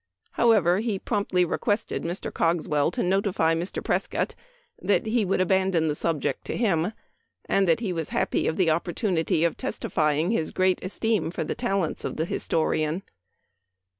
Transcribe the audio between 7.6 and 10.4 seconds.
that he was happy of the opportunity of testifying